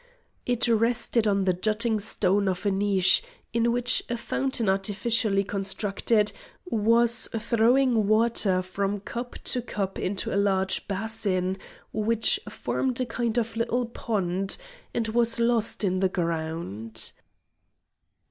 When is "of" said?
2.47-2.65, 13.37-13.55